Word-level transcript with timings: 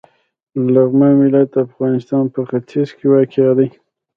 لغمان 0.73 1.13
ولایت 1.21 1.49
د 1.53 1.57
افغانستان 1.67 2.23
په 2.33 2.39
ختیځ 2.49 2.89
کې 2.97 3.05
واقع 3.13 3.49
دی. 3.57 3.67